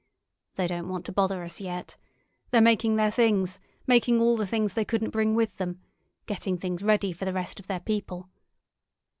They 0.55 0.65
don't 0.65 0.89
want 0.89 1.05
to 1.05 1.11
bother 1.11 1.43
us 1.43 1.61
yet. 1.61 1.95
They're 2.49 2.59
making 2.59 2.95
their 2.95 3.11
things—making 3.11 4.19
all 4.19 4.35
the 4.35 4.47
things 4.47 4.73
they 4.73 4.83
couldn't 4.83 5.11
bring 5.11 5.35
with 5.35 5.55
them, 5.57 5.79
getting 6.25 6.57
things 6.57 6.81
ready 6.81 7.13
for 7.13 7.23
the 7.25 7.33
rest 7.33 7.59
of 7.59 7.67
their 7.67 7.81
people. 7.81 8.27